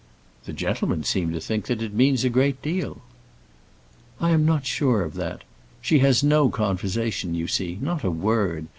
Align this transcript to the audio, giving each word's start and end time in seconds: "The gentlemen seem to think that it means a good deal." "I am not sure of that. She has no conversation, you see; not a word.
"The 0.45 0.51
gentlemen 0.53 1.03
seem 1.03 1.31
to 1.31 1.39
think 1.39 1.67
that 1.67 1.79
it 1.83 1.93
means 1.93 2.23
a 2.23 2.29
good 2.31 2.59
deal." 2.63 3.03
"I 4.19 4.31
am 4.31 4.47
not 4.47 4.65
sure 4.65 5.03
of 5.03 5.13
that. 5.13 5.43
She 5.79 5.99
has 5.99 6.23
no 6.23 6.49
conversation, 6.49 7.35
you 7.35 7.45
see; 7.47 7.77
not 7.79 8.03
a 8.03 8.09
word. 8.09 8.65